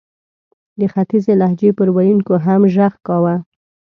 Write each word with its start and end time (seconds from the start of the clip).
د 0.79 0.81
ختیځې 0.93 1.33
لهجې 1.41 1.69
پر 1.77 1.87
ویونکو 1.95 2.33
هم 2.45 2.61
ږغ 2.73 2.93
کاوه. 3.07 3.35